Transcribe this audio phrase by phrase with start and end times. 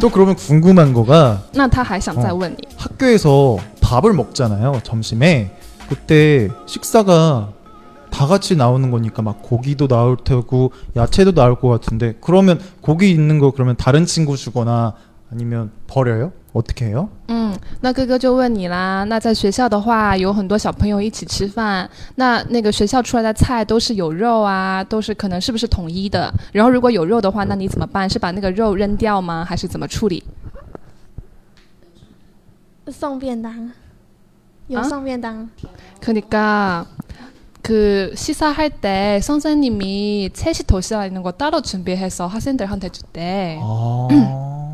[0.00, 4.80] 또 그러면 궁금한 거가 那他还想再问你， 학교에서 밥을 먹잖아요.
[4.82, 5.56] 점심에
[5.88, 7.50] 그때 식사가
[8.10, 13.38] 다 같이 나오는 거니까 막 고기도 나올 테고 야채도 나올 것 같은데 그러면 고기 있는
[13.38, 14.94] 거 그러면 다른 친구 주거나
[15.32, 16.32] 아니면 버려요?
[16.54, 17.08] 어떻게 해요?
[17.28, 19.04] 嗯，那哥哥就问你啦。
[19.04, 26.32] 那在学校的话，有很多小朋友一起吃饭，那那个学校出来的菜都是有肉啊，都是可能是不是统一的？
[26.52, 28.10] 然后如果有肉的话，那你怎么办？
[28.10, 29.44] 是把那个肉扔掉吗？
[29.44, 30.22] 还是怎么处理？
[32.88, 33.70] 送便当，
[34.66, 35.48] 有啊送便当。
[36.00, 36.84] 그러니까
[37.62, 43.60] 그 시사할 때 선생님이 채식 도시락 있는 거 따로 준비해서 학생들한테 줬대.
[43.62, 44.73] 아.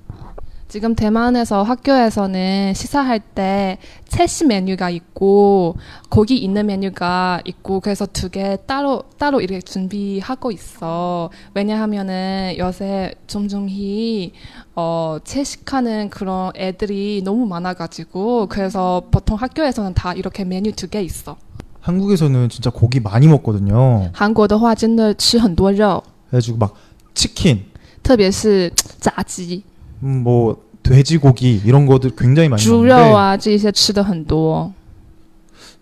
[0.70, 5.76] 지금 대만에서 학교에서는 식사할 때 채식 메뉴가 있고
[6.10, 11.30] 고기 있는 메뉴가 있고 그래서 두 개 따로 따로 이렇게 준비하고 있어.
[11.54, 14.32] 왜냐하면은 요새 점점히
[14.74, 21.36] 어 채식하는 그런 애들이 너무 많아가지고 그래서 보통 학교에서는 다 이렇게 메뉴 두 개 있어.
[21.80, 24.10] 한국에서는 진짜 고기 많이 먹거든요.
[24.12, 26.74] 韩国的话真的吃很多肉， 그래가지고 막
[27.14, 27.64] 치킨,
[28.02, 28.68] 特别是
[28.98, 29.62] 炸鸡、
[30.02, 34.72] 음, 뭐 돼지고기 이런 것들 굉장히 많이 猪 먹는데 肉啊这些吃的很多。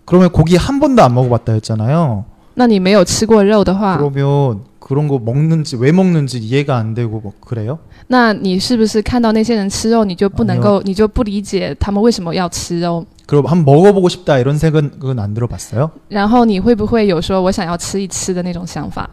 [0.07, 2.25] 그러면 고기 한 번도 안 먹어봤다 했잖아요.
[2.55, 7.79] 那你没有吃过肉的话， 그러면 그런 거 먹는지 왜 먹는지 이해가 안 되고 뭐 그래요?
[8.07, 13.05] 那你是不是看到那些人吃肉，你就不能够，你就不理解他们为什么要吃肉？
[13.27, 15.91] 그럼 한번 먹어보고 싶다 이런 생각은 안 들어봤어요?
[16.09, 19.09] 然后你会不会有说我想要吃一吃的那种想法？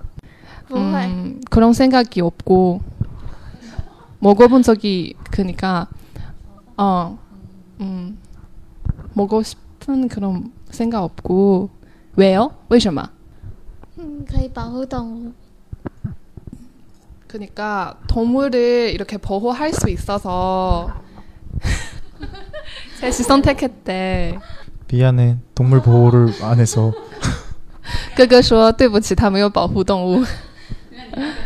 [0.67, 2.81] 不会， 음, 그런 생각이 없고
[4.19, 5.87] 먹어본 적이 그니까
[6.77, 7.17] 어,
[7.79, 8.17] 음,
[9.13, 11.69] 먹고 싶은 그런 생각 없고
[12.15, 12.51] 왜요?
[12.69, 13.09] 为什么?
[13.97, 15.33] 嗯，可以保护动物。
[17.27, 20.91] 그러니까 동물을 이렇게 보호할 수 있어서
[22.99, 24.37] 셋이 선택했대.
[24.91, 26.91] 미안해 동물 보호를 안 해서
[28.15, 30.23] 哥哥说对不起，他没有保护动物。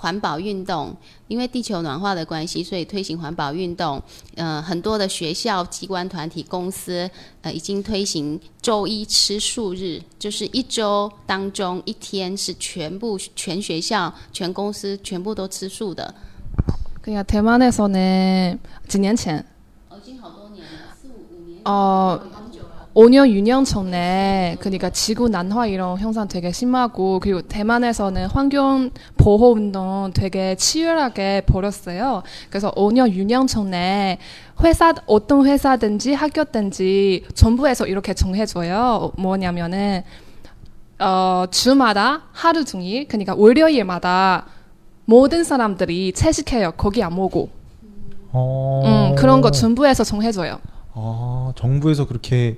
[0.00, 0.94] 环保运动，
[1.26, 4.02] 因为地球暖化的关系，所以推行环保运动。
[4.34, 16.14] 呃，很多的学校、机关、团体、公司呃已经推行周一吃素日，就是一周当中一天是全部全学校、全公司全部都吃素的。
[17.02, 19.44] 그러니까 대만에서는 几年前
[19.88, 21.62] 哦，已经好多年了，四五五年。
[21.64, 22.20] 어
[22.93, 30.11] 5년, 6년 전에 그러니까 지구 난화 이런 현상 되게 심하고 그리고 대만에서는 환경 보호 운동
[30.13, 32.23] 되게 치열하게 벌였어요.
[32.49, 34.17] 그래서 5년, 6년 전에
[34.61, 39.13] 회사 어떤 회사든지 학교든지 정부에서 이렇게 정해줘요.
[39.17, 40.03] 뭐냐면은
[40.99, 44.47] 어, 주마다 하루 종일 그러니까 월요일마다
[45.05, 46.73] 모든 사람들이 채식해요.
[46.73, 47.49] 고기 안 먹고.
[48.33, 48.81] 어...
[48.85, 50.59] 음, 그런 거 정부에서 정해줘요.
[50.93, 52.57] 아 정부에서 그렇게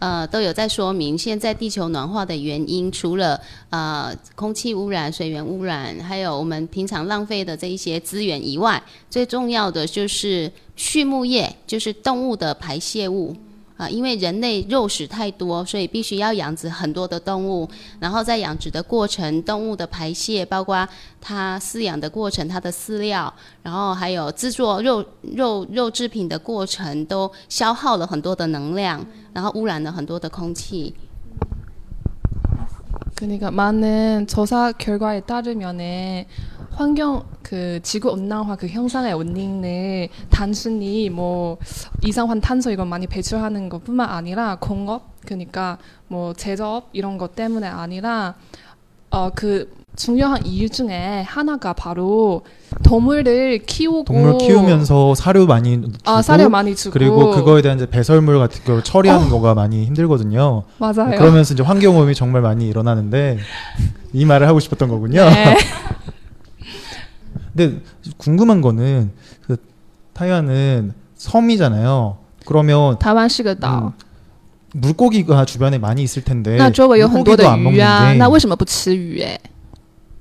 [0.00, 13.36] 呃，都有在说明现在地球暖化的原因，除了呃空气污染、水源污染，还有我们平常浪费的这一些资源以外，最重要的就是畜牧业，就是动物的排泄物。
[13.76, 17.66] 啊，因为人类肉食太多，所以必须要养殖很多的动物，
[17.98, 20.86] 然后在养殖的过程，动物的排泄，包括
[21.18, 23.32] 它饲养的过程，它的饲料，
[23.62, 29.02] 然后还有制作肉肉肉制品的过程，都消耗了很多的能量，
[29.33, 30.93] 然后污染了很多的空气。
[33.15, 36.25] 그러니까 많은 조사 결과에 따르면은
[36.71, 41.57] 환경 그 지구 온난화 그 현상의 원인을 단순히 뭐
[42.03, 45.77] 이상한 탄소 이건 많이 배출하는 것뿐만 아니라 공업 그러니까
[46.09, 48.35] 뭐 제조업 이런 것 때문에 아니라
[49.11, 52.42] 어 그 중요한 이유 중에 하나가 바로
[52.82, 57.88] 동물을 키우고 동물 키우면서 사료 많이 주고, 아 사료 많이 주고 그리고 그거에 대한 이제
[57.88, 59.30] 배설물 같은 걸 처리하는 어.
[59.30, 60.62] 거가 많이 힘들거든요.
[60.78, 61.18] 맞아요.
[61.18, 63.38] 그러면서 이제 환경오염이 정말 많이 일어나는데
[64.12, 65.24] 이 말을 하고 싶었던 거군요.
[65.28, 65.56] 네.
[67.54, 67.80] 근데
[68.16, 69.10] 궁금한 거는
[69.46, 69.56] 그
[70.12, 72.16] 타이완은 섬이잖아요.
[72.46, 73.60] 그러면 타완식의 음,
[74.72, 76.56] 물고기가 주변에 많이 있을 텐데.
[77.08, 77.80] 물고기도 안 먹는데.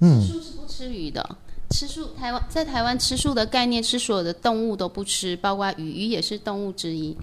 [0.00, 0.21] 게 为什么不吃鱼？
[0.21, 1.37] 哎， 음, 素是不吃鱼的，
[1.71, 7.17] 吃素台湾在台湾吃素的概念是所有的动物都不吃，包括鱼，鱼也是动物之一。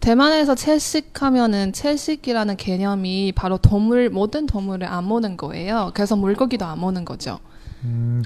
[0.00, 5.92] 대만에서 채식하면은 채식이라는 개념이 바로 동물 모든 동물을 안 먹는 거예요.
[5.94, 7.38] 그래서 물고기도 안 먹는 거죠.
[7.84, 8.24] 음,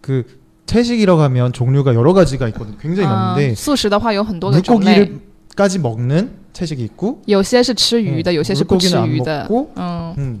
[0.00, 0.24] 그
[0.66, 2.76] 채식이라고 하면 종류가 여러 가지가 있거든요.
[2.78, 5.08] 굉장히 아, 많은데 素食的话有很多的种类，
[5.56, 9.48] 물고기를까지 먹는 채식이 있고 有些是吃鱼的， 음, 有些是不吃 물고기는 안 鱼的。
[9.48, 10.40] 먹고 嗯， 음,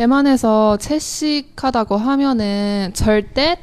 [0.00, 3.58] 대만에서 채식하다고 하면은 절대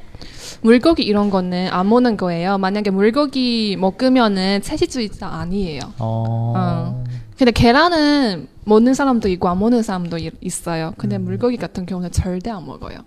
[0.62, 2.58] 물고기 이런 거는 안 먹는 거예요.
[2.58, 5.82] 만약에 물고기 먹으면은 채식주의자 아니에요.
[6.00, 7.04] 어...
[7.38, 10.94] 근데 계란은 먹는 사람도 있고 안 먹는 사람도 이- 있어요.
[10.98, 12.98] 근데 물고기 같은 경우는 절대 안 먹어요.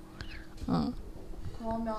[0.69, 0.93] 어.
[1.59, 1.95] 그러면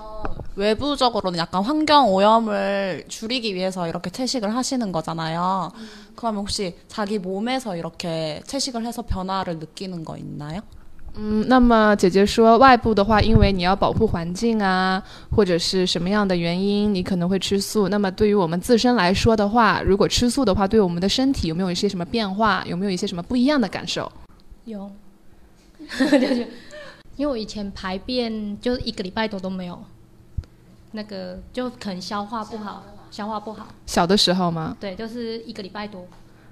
[0.56, 5.72] 외부적으로는 약간 환경 오염을 줄이기 위해서 이렇게 채식을 하시는 거잖아요.
[6.16, 10.60] 그러면 혹시 자기 몸에서 이렇게 채식을 해서 변화를 느끼는 거 있나요?
[11.14, 15.02] 嗯，那么姐姐说，外部的话，因为你要保护环境啊，
[15.34, 17.88] 或者是什么样的原因，你可能会吃素。
[17.88, 22.62] 那么对于我们自身来说的话，如果吃素的话，对我们的身体有没有一些什么变化？
[22.66, 24.10] 有没有一些什么不一样的感受？
[24.64, 24.88] 有，
[25.98, 26.46] 就 是
[27.16, 29.82] 因为我以前排便就一个礼拜多都没有，
[30.92, 34.76] 那个就可能消化不好，消化不好，小的时候吗？
[34.78, 36.06] 对，就是一个礼拜多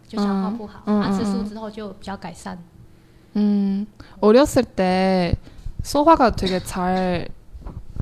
[0.08, 2.58] 就消化不好，啊，吃素之后就比较改善。
[3.35, 3.87] 음,
[4.19, 5.35] 어렸을 때
[5.83, 7.27] 소화가 되게 잘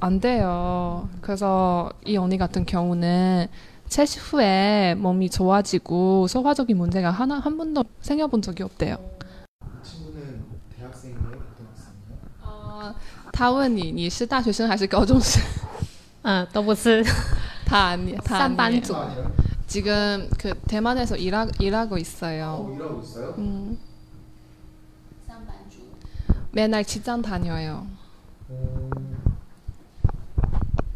[0.01, 1.10] 안 돼요.
[1.19, 3.48] 그래서 이 언니 같은 경우는
[3.90, 8.96] 채식 후에 몸이 좋아지고 소화적인 문제가 하나 한 번도 생겨본 적이 없대요.
[9.84, 10.46] 친구는
[10.78, 11.19] 대학생이에요?
[11.22, 12.18] 고등학생이에요?
[12.44, 12.94] 어,
[13.34, 15.44] 타원你你是大学生还是高中生？
[16.22, 17.04] 嗯，都不是
[17.66, 18.81] 다 아니 다 上班 아니에요.
[18.81, 18.96] 族，
[19.68, 22.72] 지금 그 대만에서 일하, 일하고 있어요.
[22.74, 23.36] 일하고 있어요?
[23.38, 23.78] 음, 上班族
[26.54, 27.86] 맨날 직장 다녀요.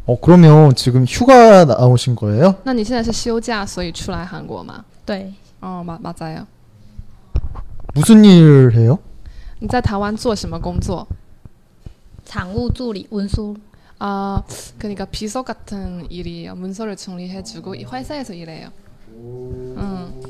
[0.06, 2.56] 어 그러면 지금 휴가 나오신 거예요?
[2.64, 4.84] 那你现在是休假，所以出来韩国吗？
[5.06, 6.46] 对， 어, 맞 맞아요.
[7.94, 8.98] 무슨 일 해요?
[9.60, 11.06] 你在台湾做什么工作？
[12.26, 13.56] 产务助理文书，
[13.98, 14.42] 아,
[14.78, 16.54] 그러니까 비서 같은 일이에요.
[16.54, 18.68] 문서를 정리해주고 이 회사에서 일해요.
[19.08, 20.20] 음.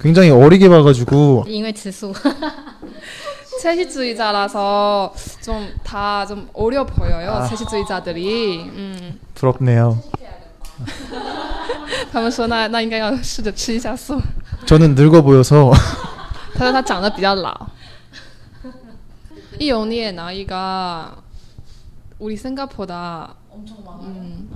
[0.00, 2.12] 굉장히 어리게 봐가지고 因为吃素，
[3.62, 5.12] 채식주의자라서
[5.42, 7.30] 좀 다 좀 어려 보여요.
[7.32, 7.46] 아.
[7.46, 8.60] 채식주의자들이.
[8.64, 9.18] 음.
[9.34, 9.98] 부럽네요.
[12.12, 14.20] 他们说那那应该要试着吃一下素。
[14.66, 15.72] 저는 늙어 보여서
[16.54, 17.54] 他说他长得比较老。
[19.58, 21.16] 이 언니의 나이가
[22.18, 24.02] 우리 생각보다 엄청 많아요.
[24.06, 24.50] 음.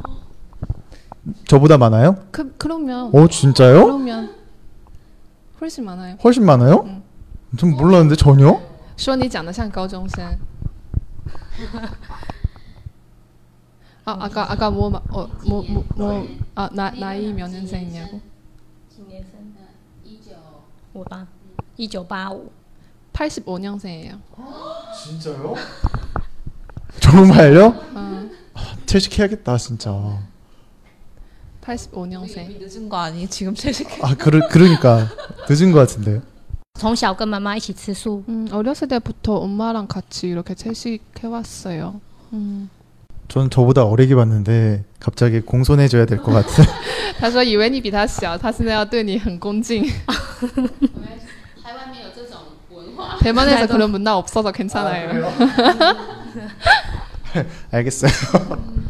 [1.47, 2.16] 저보다 많아요?
[2.30, 3.85] 그 그러면 어 진짜요?
[3.85, 4.34] 그러면
[5.64, 6.16] 훨씬 많아요.
[6.23, 6.82] 훨씬 많아요?
[6.87, 7.02] 응.
[7.56, 8.61] 전 몰랐는데 전혀?
[8.97, 10.38] 说你长得像高中生。
[14.04, 18.20] 아 아까 아까 뭐뭐뭐뭐아 나이 몇 년생이냐고?
[18.88, 19.40] 几年生？
[20.04, 20.32] 一九
[20.92, 21.26] 我吧，
[21.76, 22.50] 一九八五，
[23.12, 24.18] 85년생이에요.
[25.04, 25.54] 진짜요?
[27.00, 27.66] 정말요?
[27.94, 28.28] 어,
[28.87, 29.90] 채식해야겠다 진짜.
[31.64, 32.50] 85년생.
[32.50, 33.26] 이미 늦은 거 아니?
[33.26, 35.06] 지금 채식 아 그러, 그러니까
[35.49, 36.20] 늦은 것 같은데.
[36.78, 42.00] 从小跟妈妈一起吃素， 음, 어렸을 때부터 엄마랑 같이 이렇게 채식해 왔어요.
[42.32, 42.70] 음.
[43.28, 46.64] 저는 저보다 어리게 봤는데 갑자기 공손해져야 될 것 같은.
[47.18, 49.85] 他说以为你比他小，他现在要对你很恭敬。
[51.62, 52.38] 台湾没有这种
[52.70, 53.18] 文化。
[53.20, 55.30] 대만에서 그런 문화 없어서 괜찮아요.
[57.70, 58.11] 알겠어요.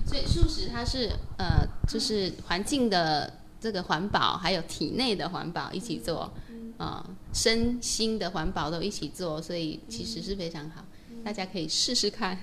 [0.06, 6.32] 所以素食它是呃， 就是环境的这个环保，还有体内的环保一起做，
[6.76, 10.84] 啊、身心的环保都一起做，所以其实是非常好，
[11.24, 12.38] 大家可以试试看。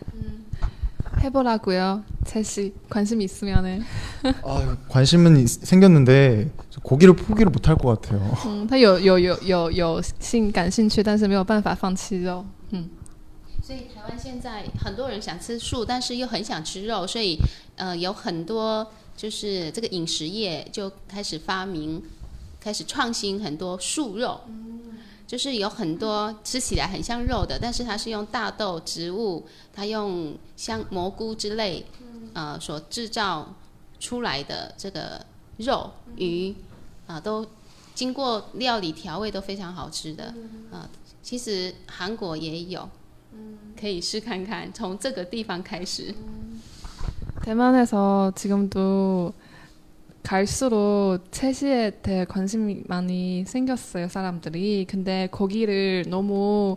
[1.24, 2.04] 해보라고요.
[2.26, 3.82] 채식 관심 있으면은.
[4.44, 6.52] 아, 관심은 있- 생겼는데
[6.84, 8.22] 고기를 포기를 못 할 것 같아요.
[8.46, 12.46] 嗯，他有有有有有性感兴趣，但是没有办法放弃肉。
[12.70, 12.90] 嗯，
[13.64, 17.40] 所以台湾现在很多人想吃素，但是又很想吃肉，所以
[17.78, 18.86] 呃有很多
[19.23, 22.03] 就是这个饮食业就开始发明，
[22.59, 24.41] 开始创新很多素肉，
[25.29, 31.87] 就是有很多吃起来很像肉的，但是它是用大豆植物，它用像蘑菇之类
[32.33, 33.55] 呃所制造
[34.01, 35.25] 出来的这个
[35.59, 36.53] 肉鱼
[37.07, 37.47] 啊、都
[37.95, 40.35] 经过料理调味都非常好吃的
[40.73, 40.91] 啊、
[41.23, 42.89] 其实韩国也有。
[43.81, 46.15] 可以试看看，从这个地方开始。
[47.43, 49.33] 대만에서 지금도
[50.23, 54.87] 갈수록 채식에 대해 관심이 많이 생겼어요, 사람들이.
[54.89, 56.77] 근데 거기를 너무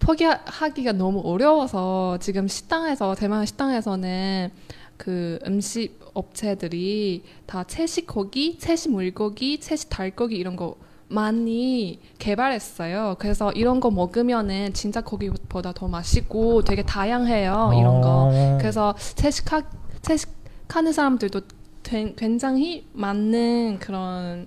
[0.00, 4.50] 포기하기가 너무 어려워서 지금 식당에서, 대만 식당에서는
[4.98, 10.76] 그 음식 업체들이 다 채식 고기, 채식 물고기, 채식 달고기 이런 거
[11.08, 13.16] 많이 개발했어요.
[13.18, 18.30] 그래서 이런 거 먹으면은 진짜 고기보다 더 맛있고 되게 다양해요, 이런 거.
[18.32, 18.58] 어.
[18.60, 19.62] 그래서 채식하,
[20.02, 21.40] 채식하는 사람들도
[21.82, 24.46] 된- 굉장히 많은 그런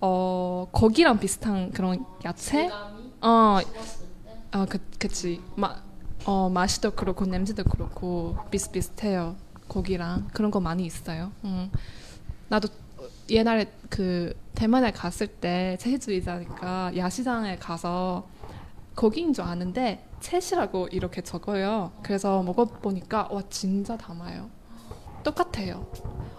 [0.00, 2.70] 어 고기랑 비슷한 그런 야채
[3.20, 3.58] 어,
[4.52, 5.76] 어 그, 그치 마,
[6.24, 9.36] 어 맛이도 그렇고 냄새도 그렇고 비슷비슷해요
[9.68, 11.70] 고기랑 그런 거 많이 있어요 음.
[12.48, 12.68] 나도
[13.30, 18.26] 옛날에 그 대만에 갔을 때 채식주의자니까 야시장에 가서
[18.94, 21.92] 고기인 줄 아는데 채시라고 이렇게 적어요.
[22.02, 24.50] 그래서 먹어보니까 와 진짜 담아요.
[25.24, 25.86] 똑같아요.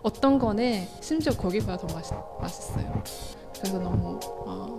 [0.04, 3.04] 어떤 거는 심지어 고기보다 더 맛있, 맛있어요.
[3.58, 4.78] 그래서 너무 아,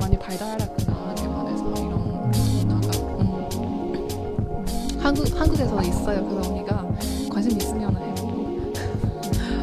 [0.00, 2.98] 많이 발달했구나 대만에서 이런 문화가.
[3.20, 4.98] 음.
[5.00, 6.28] 한국 한국에서 있어요.
[6.28, 6.84] 그래서 언니가
[7.30, 8.14] 관심 있으면 해요.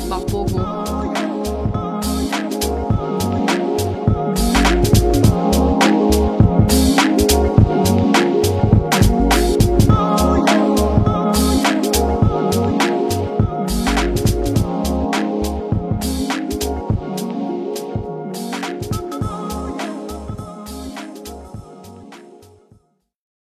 [0.09, 0.92] 맛보고.